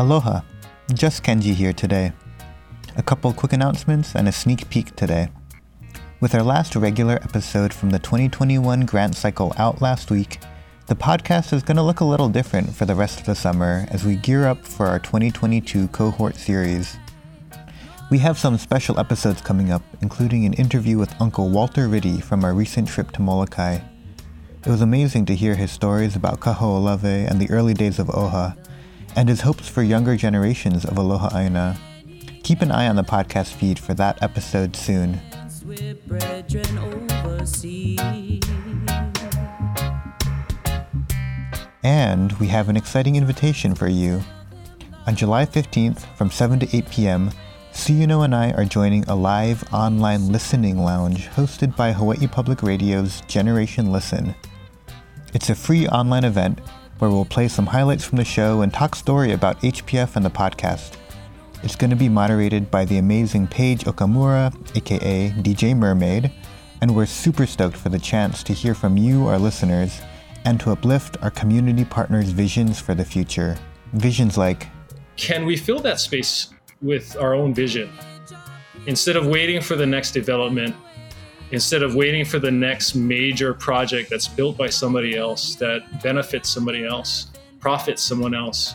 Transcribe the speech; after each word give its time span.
Aloha, 0.00 0.40
just 0.94 1.22
Kenji 1.22 1.52
here 1.52 1.74
today. 1.74 2.12
A 2.96 3.02
couple 3.02 3.34
quick 3.34 3.52
announcements 3.52 4.14
and 4.14 4.26
a 4.28 4.32
sneak 4.32 4.70
peek 4.70 4.96
today. 4.96 5.28
With 6.22 6.34
our 6.34 6.42
last 6.42 6.74
regular 6.74 7.16
episode 7.16 7.74
from 7.74 7.90
the 7.90 7.98
2021 7.98 8.86
grant 8.86 9.14
cycle 9.14 9.52
out 9.58 9.82
last 9.82 10.10
week, 10.10 10.38
the 10.86 10.94
podcast 10.94 11.52
is 11.52 11.62
going 11.62 11.76
to 11.76 11.82
look 11.82 12.00
a 12.00 12.06
little 12.06 12.30
different 12.30 12.74
for 12.74 12.86
the 12.86 12.94
rest 12.94 13.20
of 13.20 13.26
the 13.26 13.34
summer 13.34 13.84
as 13.90 14.02
we 14.02 14.16
gear 14.16 14.46
up 14.46 14.64
for 14.64 14.86
our 14.86 15.00
2022 15.00 15.88
cohort 15.88 16.36
series. 16.36 16.96
We 18.10 18.20
have 18.20 18.38
some 18.38 18.56
special 18.56 18.98
episodes 18.98 19.42
coming 19.42 19.70
up, 19.70 19.82
including 20.00 20.46
an 20.46 20.54
interview 20.54 20.96
with 20.96 21.14
Uncle 21.20 21.50
Walter 21.50 21.88
Ritte 21.88 22.24
from 22.24 22.42
our 22.42 22.54
recent 22.54 22.88
trip 22.88 23.10
to 23.10 23.20
Molokai. 23.20 23.80
It 24.64 24.70
was 24.70 24.80
amazing 24.80 25.26
to 25.26 25.36
hear 25.36 25.56
his 25.56 25.70
stories 25.70 26.16
about 26.16 26.40
Kaho'olawe 26.40 27.30
and 27.30 27.38
the 27.38 27.50
early 27.50 27.74
days 27.74 27.98
of 27.98 28.06
Oha, 28.06 28.56
and 29.16 29.28
his 29.28 29.40
hopes 29.40 29.68
for 29.68 29.82
younger 29.82 30.16
generations 30.16 30.84
of 30.84 30.96
Aloha 30.96 31.36
Aina. 31.36 31.78
Keep 32.42 32.62
an 32.62 32.70
eye 32.70 32.88
on 32.88 32.96
the 32.96 33.02
podcast 33.02 33.54
feed 33.54 33.78
for 33.78 33.94
that 33.94 34.22
episode 34.22 34.74
soon. 34.76 35.20
And 41.82 42.32
we 42.34 42.46
have 42.48 42.68
an 42.68 42.76
exciting 42.76 43.16
invitation 43.16 43.74
for 43.74 43.88
you. 43.88 44.22
On 45.06 45.16
July 45.16 45.46
15th 45.46 46.00
from 46.16 46.30
7 46.30 46.60
to 46.60 46.76
8 46.76 46.90
p.m., 46.90 47.30
Suyuno 47.72 48.24
and 48.24 48.34
I 48.34 48.50
are 48.52 48.64
joining 48.64 49.04
a 49.04 49.14
live 49.14 49.64
online 49.72 50.32
listening 50.32 50.78
lounge 50.78 51.28
hosted 51.28 51.76
by 51.76 51.92
Hawaii 51.92 52.26
Public 52.26 52.62
Radio's 52.62 53.20
Generation 53.22 53.92
Listen. 53.92 54.34
It's 55.32 55.50
a 55.50 55.54
free 55.54 55.86
online 55.86 56.24
event 56.24 56.58
where 57.00 57.10
we'll 57.10 57.24
play 57.24 57.48
some 57.48 57.66
highlights 57.66 58.04
from 58.04 58.18
the 58.18 58.24
show 58.24 58.60
and 58.60 58.72
talk 58.72 58.94
story 58.94 59.32
about 59.32 59.60
HPF 59.62 60.16
and 60.16 60.24
the 60.24 60.30
podcast. 60.30 60.92
It's 61.62 61.76
going 61.76 61.90
to 61.90 61.96
be 61.96 62.08
moderated 62.08 62.70
by 62.70 62.84
the 62.84 62.98
amazing 62.98 63.46
Paige 63.46 63.84
Okamura, 63.84 64.54
aka 64.76 65.30
DJ 65.30 65.76
Mermaid, 65.76 66.30
and 66.80 66.94
we're 66.94 67.06
super 67.06 67.46
stoked 67.46 67.76
for 67.76 67.88
the 67.88 67.98
chance 67.98 68.42
to 68.44 68.52
hear 68.52 68.74
from 68.74 68.96
you, 68.96 69.26
our 69.26 69.38
listeners, 69.38 70.00
and 70.44 70.60
to 70.60 70.72
uplift 70.72 71.16
our 71.22 71.30
community 71.30 71.84
partners' 71.84 72.30
visions 72.30 72.80
for 72.80 72.94
the 72.94 73.04
future. 73.04 73.56
Visions 73.94 74.38
like 74.38 74.68
Can 75.16 75.44
we 75.44 75.56
fill 75.56 75.80
that 75.80 76.00
space 76.00 76.48
with 76.80 77.16
our 77.16 77.34
own 77.34 77.54
vision? 77.54 77.90
Instead 78.86 79.16
of 79.16 79.26
waiting 79.26 79.60
for 79.60 79.76
the 79.76 79.86
next 79.86 80.12
development, 80.12 80.74
instead 81.52 81.82
of 81.82 81.94
waiting 81.94 82.24
for 82.24 82.38
the 82.38 82.50
next 82.50 82.94
major 82.94 83.54
project 83.54 84.10
that's 84.10 84.28
built 84.28 84.56
by 84.56 84.68
somebody 84.68 85.16
else 85.16 85.54
that 85.56 86.02
benefits 86.02 86.48
somebody 86.48 86.84
else, 86.86 87.30
profits 87.60 88.02
someone 88.02 88.34
else, 88.34 88.74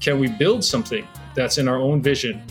can 0.00 0.18
we 0.18 0.28
build 0.28 0.64
something 0.64 1.06
that's 1.34 1.58
in 1.58 1.68
our 1.68 1.78
own 1.78 2.02
vision? 2.02 2.42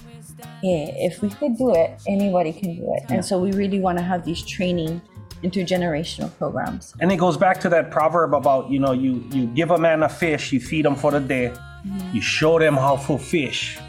Yeah, 0.61 0.87
if 0.95 1.21
we 1.21 1.29
could 1.29 1.57
do 1.57 1.73
it, 1.73 2.01
anybody 2.07 2.51
can 2.51 2.75
do 2.75 2.93
it. 2.95 3.03
And 3.09 3.23
so 3.23 3.39
we 3.39 3.51
really 3.53 3.79
want 3.79 3.97
to 3.97 4.03
have 4.03 4.25
these 4.25 4.41
training 4.45 5.01
intergenerational 5.43 6.35
programs. 6.37 6.93
And 6.99 7.11
it 7.11 7.17
goes 7.17 7.37
back 7.37 7.59
to 7.61 7.69
that 7.69 7.91
proverb 7.91 8.33
about, 8.33 8.69
you 8.69 8.79
know, 8.79 8.91
you, 8.91 9.23
you 9.31 9.45
give 9.47 9.71
a 9.71 9.77
man 9.77 10.03
a 10.03 10.09
fish, 10.09 10.51
you 10.51 10.59
feed 10.59 10.85
him 10.85 10.95
for 10.95 11.11
the 11.11 11.19
day, 11.19 11.53
Mm-hmm. 11.87 12.13
you 12.13 12.21
show 12.21 12.59
them 12.59 12.73
how 12.75 12.97
to 12.97 13.17
fish, 13.17 13.79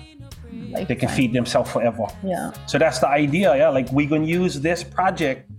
they 0.52 0.84
can 0.84 0.96
Lifetime. 1.00 1.08
feed 1.08 1.32
themselves 1.32 1.72
forever. 1.72 2.06
Yeah. 2.22 2.52
So 2.66 2.78
that's 2.78 3.00
the 3.00 3.08
idea, 3.08 3.56
yeah. 3.56 3.68
Like 3.70 3.90
we're 3.90 4.08
gonna 4.08 4.26
use 4.26 4.60
this 4.60 4.84
project 4.84 5.49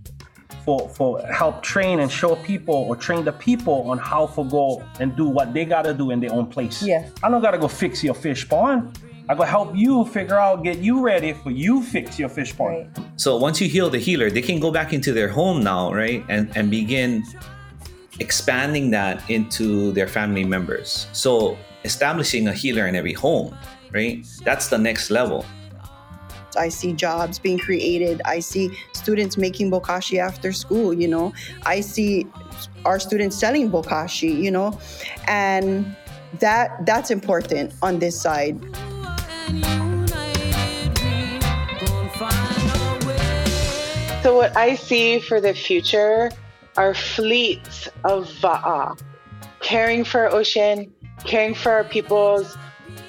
for 0.65 0.89
for 0.89 1.21
help 1.27 1.63
train 1.63 1.99
and 1.99 2.11
show 2.11 2.35
people 2.37 2.75
or 2.75 2.95
train 2.95 3.25
the 3.25 3.31
people 3.33 3.89
on 3.89 3.97
how 3.97 4.27
to 4.27 4.43
go 4.45 4.83
and 4.99 5.15
do 5.15 5.25
what 5.27 5.53
they 5.53 5.65
gotta 5.65 5.93
do 5.93 6.11
in 6.11 6.19
their 6.19 6.33
own 6.33 6.47
place. 6.47 6.83
Yeah. 6.83 7.09
I 7.23 7.29
don't 7.29 7.41
gotta 7.41 7.57
go 7.57 7.67
fix 7.67 8.03
your 8.03 8.13
fish 8.13 8.47
pond. 8.47 8.97
I 9.29 9.35
go 9.35 9.43
help 9.43 9.75
you 9.75 10.03
figure 10.05 10.37
out, 10.37 10.63
get 10.63 10.79
you 10.79 11.01
ready 11.01 11.33
for 11.33 11.51
you 11.51 11.81
fix 11.81 12.19
your 12.19 12.29
fish 12.29 12.55
pond. 12.55 12.89
Right. 12.97 13.05
So 13.15 13.37
once 13.37 13.61
you 13.61 13.69
heal 13.69 13.89
the 13.89 13.99
healer, 13.99 14.29
they 14.29 14.41
can 14.41 14.59
go 14.59 14.71
back 14.71 14.93
into 14.93 15.13
their 15.13 15.29
home 15.29 15.63
now, 15.63 15.93
right? 15.93 16.23
And 16.27 16.51
and 16.57 16.69
begin 16.69 17.23
expanding 18.19 18.91
that 18.91 19.27
into 19.29 19.91
their 19.93 20.07
family 20.07 20.43
members. 20.43 21.07
So 21.13 21.57
establishing 21.83 22.47
a 22.47 22.53
healer 22.53 22.87
in 22.87 22.95
every 22.95 23.13
home, 23.13 23.55
right? 23.91 24.25
That's 24.43 24.67
the 24.67 24.77
next 24.77 25.09
level. 25.09 25.45
I 26.57 26.69
see 26.69 26.93
jobs 26.93 27.39
being 27.39 27.59
created. 27.59 28.21
I 28.25 28.39
see 28.39 28.77
students 28.93 29.37
making 29.37 29.71
bokashi 29.71 30.19
after 30.19 30.51
school, 30.51 30.93
you 30.93 31.07
know. 31.07 31.33
I 31.65 31.81
see 31.81 32.27
our 32.85 32.99
students 32.99 33.37
selling 33.37 33.71
bokashi, 33.71 34.41
you 34.41 34.51
know. 34.51 34.79
And 35.27 35.95
that 36.39 36.85
that's 36.85 37.11
important 37.11 37.73
on 37.81 37.99
this 37.99 38.19
side. 38.19 38.59
So, 44.23 44.35
what 44.35 44.55
I 44.55 44.75
see 44.75 45.19
for 45.19 45.41
the 45.41 45.53
future 45.53 46.31
are 46.77 46.93
fleets 46.93 47.89
of 48.03 48.27
va'a, 48.39 48.99
caring 49.61 50.03
for 50.03 50.21
our 50.21 50.31
ocean, 50.31 50.93
caring 51.25 51.55
for 51.55 51.71
our 51.71 51.83
peoples, 51.83 52.55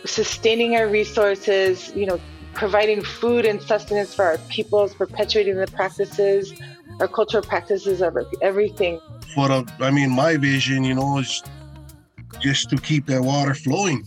sustaining 0.04 0.76
our 0.76 0.88
resources, 0.88 1.92
you 1.94 2.06
know, 2.06 2.20
providing 2.54 3.02
food 3.02 3.44
and 3.44 3.60
sustenance 3.62 4.14
for 4.14 4.24
our 4.24 4.38
peoples, 4.48 4.94
perpetuating 4.94 5.56
the 5.56 5.66
practices, 5.66 6.52
our 7.00 7.08
cultural 7.08 7.42
practices 7.42 8.00
of 8.02 8.16
everything. 8.40 9.00
for 9.34 9.48
the 9.48 9.66
I 9.80 9.90
mean 9.90 10.10
my 10.10 10.36
vision, 10.36 10.84
you 10.84 10.94
know, 10.94 11.18
is 11.18 11.42
just 12.40 12.70
to 12.70 12.76
keep 12.76 13.06
that 13.06 13.22
water 13.22 13.54
flowing. 13.54 14.04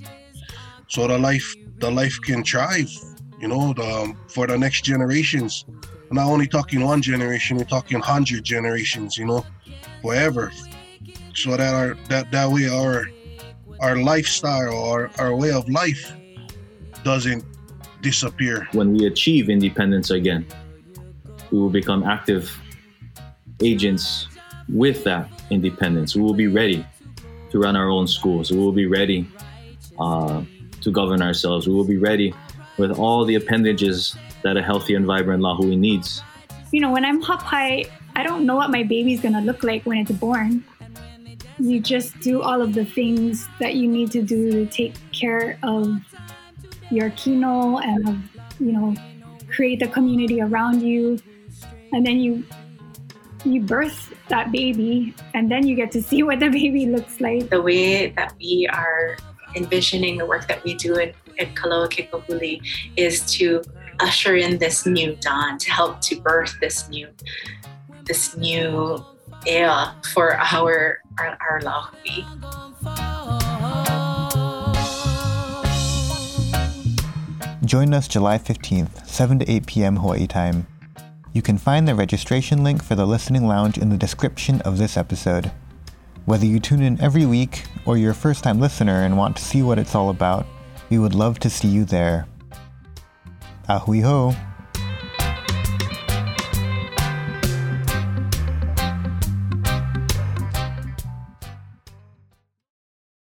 So 0.88 1.07
the 1.07 1.17
life 1.17 1.56
the 1.79 1.91
life 1.91 2.19
can 2.22 2.44
thrive, 2.44 2.91
you 3.39 3.47
know, 3.47 3.73
the, 3.73 3.83
um, 3.83 4.17
for 4.28 4.47
the 4.47 4.57
next 4.57 4.81
generations. 4.83 5.66
Not 6.12 6.27
only 6.27 6.47
talking 6.47 6.81
one 6.83 7.01
generation, 7.01 7.57
we're 7.57 7.63
talking 7.66 8.00
hundred 8.00 8.44
generations, 8.44 9.17
you 9.17 9.25
know, 9.25 9.45
forever. 10.01 10.51
So 11.33 11.57
that 11.57 11.73
our 11.73 11.97
that 12.09 12.31
that 12.31 12.50
way 12.50 12.69
our 12.69 13.07
our 13.81 13.97
lifestyle, 13.97 14.77
our, 14.91 15.12
our 15.17 15.35
way 15.35 15.51
of 15.51 15.67
life 15.67 16.13
doesn't 17.03 17.44
disappear. 18.05 18.67
when 18.73 18.93
we 18.93 19.07
achieve 19.07 19.49
independence 19.49 20.11
again, 20.11 20.45
we 21.51 21.57
will 21.57 21.71
become 21.81 22.03
active 22.03 22.43
agents 23.61 24.27
with 24.69 25.03
that 25.03 25.27
independence. 25.49 26.15
We 26.15 26.21
will 26.21 26.39
be 26.45 26.47
ready 26.47 26.85
to 27.51 27.59
run 27.59 27.75
our 27.75 27.89
own 27.89 28.07
schools. 28.07 28.51
We 28.51 28.59
will 28.59 28.77
be 28.83 28.85
ready 28.85 29.27
uh, 29.99 30.44
to 30.81 30.91
govern 30.91 31.21
ourselves. 31.21 31.67
We 31.67 31.73
will 31.73 31.89
be 31.95 31.97
ready 31.97 32.33
with 32.77 32.91
all 32.91 33.25
the 33.25 33.35
appendages 33.35 34.15
that 34.44 34.55
a 34.55 34.61
healthy 34.61 34.94
and 34.94 35.05
vibrant 35.05 35.41
Lahui 35.41 35.77
needs. 35.77 36.21
you 36.71 36.81
know, 36.81 36.91
when 36.91 37.05
I'm 37.05 37.21
hapai, 37.23 37.89
I 38.15 38.23
don't 38.23 38.45
know 38.45 38.55
what 38.55 38.69
my 38.69 38.83
baby's 38.83 39.21
gonna 39.21 39.41
look 39.41 39.63
like 39.63 39.83
when 39.85 39.97
it's 39.97 40.11
born. 40.11 40.63
You 41.57 41.79
just 41.79 42.19
do 42.19 42.41
all 42.41 42.61
of 42.61 42.73
the 42.73 42.85
things 42.85 43.47
that 43.59 43.75
you 43.75 43.88
need 43.88 44.11
to 44.11 44.21
do 44.21 44.51
to 44.51 44.65
take 44.65 44.94
care 45.11 45.57
of 45.63 46.01
your 46.91 47.09
kino 47.12 47.78
and 47.78 48.07
of, 48.07 48.18
you 48.59 48.72
know, 48.72 48.96
create 49.50 49.79
the 49.79 49.88
community 49.88 50.41
around 50.41 50.81
you. 50.81 51.19
And 51.91 52.06
then 52.06 52.19
you 52.19 52.44
you 53.46 53.62
birth 53.62 54.12
that 54.28 54.51
baby 54.51 55.13
and 55.35 55.51
then 55.51 55.68
you 55.68 55.75
get 55.75 55.91
to 55.91 56.01
see 56.01 56.24
what 56.28 56.40
the 56.40 56.50
baby 56.50 56.88
looks 56.88 57.22
like. 57.22 57.50
the 57.50 57.62
way 57.62 58.09
that 58.09 58.34
we 58.40 58.68
are 58.74 59.18
envisioning 59.56 60.18
the 60.18 60.25
work 60.25 60.47
that 60.47 60.63
we 60.63 60.74
do 60.74 61.00
at, 61.00 61.13
at 61.40 61.53
Kaloa 61.56 61.88
Kekahuli 61.88 62.59
is 62.97 63.22
to 63.34 63.62
usher 64.00 64.35
in 64.35 64.57
this 64.57 64.85
new 64.85 65.16
dawn, 65.22 65.57
to 65.59 65.72
help 65.72 66.01
to 66.01 66.19
birth 66.19 66.53
this 66.59 66.90
new 66.90 67.07
this 68.06 68.38
new 68.38 69.03
era 69.47 69.95
for 70.13 70.38
our 70.38 71.00
our, 71.18 71.38
our 71.40 71.62
Lahui. 71.62 72.25
Join 77.63 77.94
us 77.94 78.07
July 78.07 78.38
15th, 78.38 79.07
7 79.07 79.40
to 79.40 79.50
8 79.50 79.66
p.m. 79.66 79.96
Hawaii 79.96 80.28
time. 80.28 80.68
You 81.34 81.42
can 81.42 81.57
find 81.57 81.88
the 81.88 81.96
registration 81.96 82.63
link 82.63 82.84
for 82.84 82.96
the 82.96 83.06
listening 83.07 83.48
lounge 83.48 83.78
in 83.78 83.90
the 83.90 83.98
description 83.98 84.62
of 84.62 84.78
this 84.78 84.98
episode. 84.98 85.52
Whether 86.25 86.46
you 86.46 86.60
tune 86.60 86.81
in 86.81 87.00
every 87.02 87.25
week 87.25 87.63
or 87.86 87.98
you're 87.98 88.12
a 88.12 88.16
first 88.16 88.44
time 88.44 88.60
listener 88.60 89.04
and 89.04 89.18
want 89.18 89.38
to 89.38 89.44
see 89.44 89.63
what 89.63 89.80
it's 89.80 89.96
all 89.96 90.10
about, 90.10 90.46
we 90.90 91.00
would 91.00 91.16
love 91.16 91.40
to 91.40 91.50
see 91.50 91.69
you 91.69 91.86
there. 91.86 92.28
Ahui 93.69 94.04
ho! 94.04 94.36